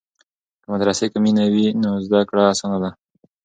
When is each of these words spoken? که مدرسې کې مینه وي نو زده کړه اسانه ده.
که 0.61 0.67
مدرسې 0.73 1.05
کې 1.11 1.17
مینه 1.23 1.43
وي 1.53 1.67
نو 1.81 1.89
زده 2.05 2.21
کړه 2.29 2.43
اسانه 2.53 2.77
ده. 2.83 2.89